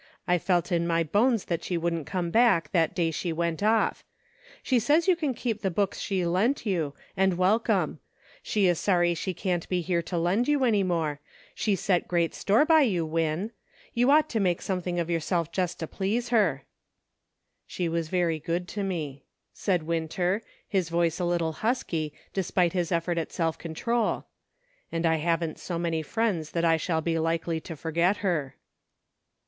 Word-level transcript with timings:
I 0.27 0.39
felt 0.39 0.71
in 0.71 0.87
my 0.87 1.03
bones 1.03 1.45
that 1.45 1.63
she 1.63 1.77
wouldn't 1.77 2.07
come 2.07 2.31
back 2.31 2.71
that 2.71 2.95
day 2.95 3.11
she 3.11 3.31
went 3.31 3.61
off; 3.61 4.03
she 4.63 4.79
says 4.79 5.07
you 5.07 5.15
can 5.15 5.35
keep 5.35 5.61
the 5.61 5.69
books 5.69 5.99
she 5.99 6.25
lent 6.25 6.65
you, 6.65 6.95
and 7.15 7.37
welcome; 7.37 7.87
and 7.99 7.99
she 8.41 8.65
is 8.65 8.79
sorry 8.79 9.13
she 9.13 9.35
can't 9.35 9.69
be 9.69 9.81
here 9.81 10.01
to 10.01 10.17
lend 10.17 10.47
you 10.47 10.63
any 10.63 10.81
more; 10.81 11.19
she 11.53 11.75
set 11.75 12.07
great 12.07 12.33
store 12.33 12.65
by 12.65 12.81
you, 12.81 13.05
1/2 13.05 13.05
"ORDERS 13.05 13.11
TO 13.11 13.11
MOVE." 13.11 13.13
Win. 13.13 13.51
You 13.93 14.09
ought 14.09 14.29
to 14.31 14.39
make 14.39 14.61
something 14.63 14.99
of 14.99 15.11
yourself 15.11 15.51
just 15.51 15.79
to 15.81 15.85
please 15.85 16.29
her."" 16.29 16.63
She 17.67 17.87
was 17.87 18.09
very 18.09 18.39
good 18.39 18.67
to 18.69 18.83
me," 18.83 19.25
said 19.53 19.83
Winter, 19.83 20.41
his 20.67 20.89
voice 20.89 21.19
a 21.19 21.25
little 21.25 21.53
husky, 21.53 22.11
despite 22.33 22.73
his 22.73 22.91
effort 22.91 23.19
at 23.19 23.31
self 23.31 23.59
con 23.59 23.75
trol," 23.75 24.23
and 24.91 25.05
I 25.05 25.17
haven't 25.17 25.59
so 25.59 25.77
many 25.77 26.01
friends 26.01 26.53
that 26.53 26.65
I 26.65 26.77
shall 26.77 27.01
be 27.01 27.19
likely 27.19 27.59
to 27.59 27.75
forget 27.75 28.17
her." 28.25 28.55